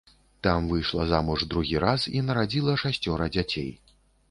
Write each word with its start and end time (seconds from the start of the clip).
Там 0.45 0.61
выйшла 0.71 1.05
замуж 1.11 1.43
другі 1.51 1.77
раз 1.85 2.07
і 2.17 2.25
нарадзіла 2.31 2.77
шасцёра 2.87 3.31
дзяцей. 3.39 3.71